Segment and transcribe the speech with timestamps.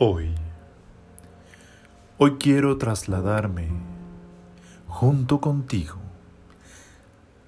[0.00, 0.32] Hoy,
[2.18, 3.66] hoy quiero trasladarme
[4.86, 5.96] junto contigo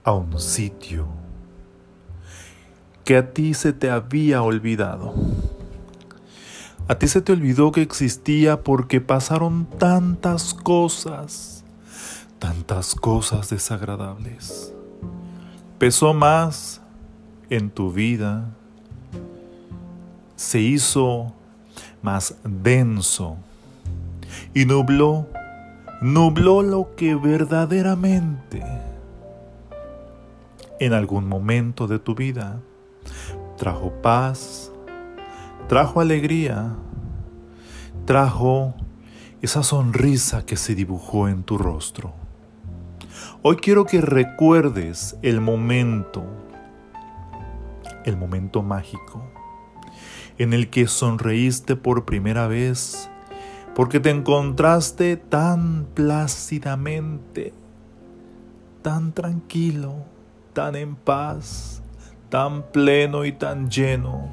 [0.02, 1.06] a un sitio
[3.04, 5.14] que a ti se te había olvidado.
[6.88, 11.64] A ti se te olvidó que existía porque pasaron tantas cosas,
[12.40, 14.74] tantas cosas desagradables.
[15.78, 16.82] Pesó más
[17.48, 18.56] en tu vida,
[20.34, 21.32] se hizo
[22.02, 23.36] más denso
[24.54, 25.26] y nubló,
[26.00, 28.64] nubló lo que verdaderamente
[30.78, 32.60] en algún momento de tu vida
[33.56, 34.72] trajo paz,
[35.68, 36.74] trajo alegría,
[38.06, 38.74] trajo
[39.42, 42.14] esa sonrisa que se dibujó en tu rostro.
[43.42, 46.22] Hoy quiero que recuerdes el momento,
[48.04, 49.22] el momento mágico
[50.38, 53.10] en el que sonreíste por primera vez,
[53.74, 57.52] porque te encontraste tan plácidamente,
[58.82, 60.04] tan tranquilo,
[60.52, 61.82] tan en paz,
[62.28, 64.30] tan pleno y tan lleno.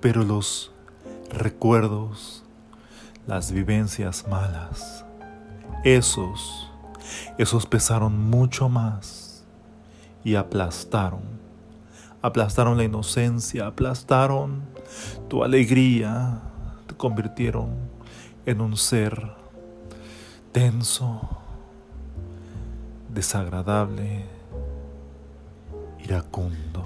[0.00, 0.72] Pero los
[1.30, 2.44] recuerdos,
[3.26, 5.04] las vivencias malas,
[5.84, 6.70] esos,
[7.38, 9.44] esos pesaron mucho más
[10.24, 11.41] y aplastaron
[12.22, 14.62] aplastaron la inocencia, aplastaron
[15.28, 16.40] tu alegría,
[16.86, 17.70] te convirtieron
[18.46, 19.32] en un ser
[20.52, 21.28] tenso,
[23.12, 24.24] desagradable,
[26.02, 26.84] iracundo.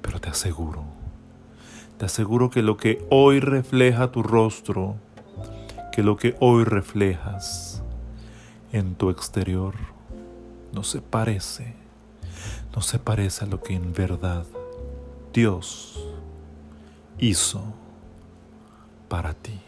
[0.00, 0.84] Pero te aseguro,
[1.98, 4.96] te aseguro que lo que hoy refleja tu rostro,
[5.92, 7.82] que lo que hoy reflejas
[8.72, 9.74] en tu exterior,
[10.72, 11.87] no se parece
[12.78, 14.46] no se parece a lo que en verdad
[15.32, 15.98] Dios
[17.18, 17.60] hizo
[19.08, 19.67] para ti.